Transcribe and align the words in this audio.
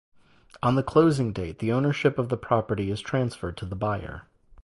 On 0.63 0.73
the 0.73 0.81
closing 0.81 1.31
date, 1.31 1.59
the 1.59 1.71
ownership 1.71 2.17
of 2.17 2.29
the 2.29 2.35
property 2.35 2.89
is 2.89 3.01
transferred 3.01 3.55
to 3.57 3.67
the 3.67 3.75
buyer. 3.75 4.23